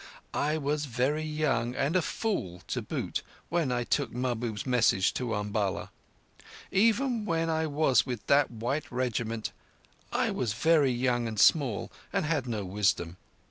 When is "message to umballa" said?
4.65-5.91